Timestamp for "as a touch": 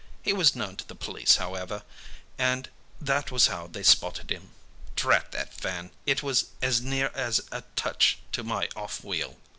7.13-8.17